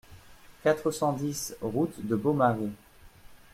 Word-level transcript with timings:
quatre 0.63 0.89
cent 0.89 1.13
dix 1.13 1.55
route 1.61 1.93
de 2.03 2.15
Beaumarais 2.15 2.71